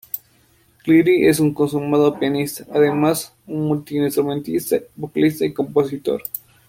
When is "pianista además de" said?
2.17-3.53